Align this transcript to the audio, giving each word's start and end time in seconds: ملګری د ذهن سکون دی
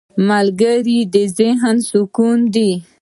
ملګری 0.29 0.99
د 1.13 1.15
ذهن 1.37 1.75
سکون 1.89 2.39
دی 2.53 2.71